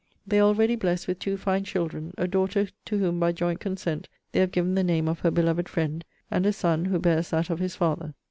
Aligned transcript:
They 0.25 0.39
are 0.39 0.47
already 0.47 0.75
blessed 0.75 1.07
with 1.07 1.19
two 1.19 1.37
fine 1.37 1.63
children; 1.63 2.11
a 2.17 2.27
daughter, 2.27 2.67
to 2.85 2.97
whom, 2.97 3.19
by 3.19 3.31
joint 3.33 3.59
consent, 3.59 4.09
they 4.31 4.39
have 4.39 4.51
given 4.51 4.73
the 4.73 4.83
name 4.83 5.07
of 5.07 5.19
her 5.19 5.29
beloved 5.29 5.69
friend; 5.69 6.03
an 6.31 6.45
a 6.45 6.53
son, 6.53 6.85
who 6.85 6.97
bears 6.97 7.29
that 7.29 7.51
of 7.51 7.59
his 7.59 7.75
father. 7.75 8.15